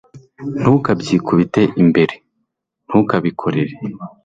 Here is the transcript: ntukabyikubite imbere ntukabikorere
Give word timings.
ntukabyikubite 0.59 1.61
imbere 1.81 2.13
ntukabikorere 2.87 3.73